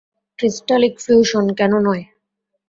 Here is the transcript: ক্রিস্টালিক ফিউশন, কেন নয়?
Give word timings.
ক্রিস্টালিক 0.39 0.93
ফিউশন, 0.99 1.45
কেন 1.59 1.73
নয়? 1.87 2.03